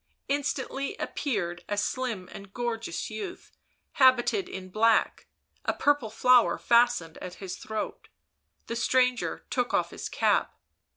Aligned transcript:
Instantly 0.27 0.95
appeared 0.97 1.63
a 1.69 1.77
slim 1.77 2.27
and 2.31 2.51
gorgeous 2.55 3.11
youth, 3.11 3.51
habited 3.91 4.49
in 4.49 4.69
black, 4.69 5.27
a 5.63 5.73
purple 5.73 6.09
flower 6.09 6.57
fastened 6.57 7.19
at 7.19 7.35
his 7.35 7.57
throat. 7.57 8.07
The 8.65 8.75
stranger 8.75 9.45
took 9.51 9.75
off 9.75 9.91
his 9.91 10.09
cap. 10.09 10.57